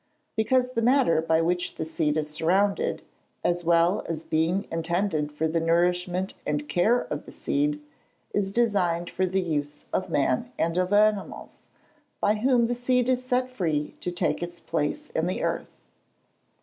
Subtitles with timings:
[0.35, 3.03] _Because the matter by which the seed is surrounded,
[3.43, 7.79] as well as being intended for the nourishment and care of the seed,
[8.33, 11.67] is designed for the use of man and of animals,
[12.19, 15.69] by whom the seed is set free to take its place in the earth.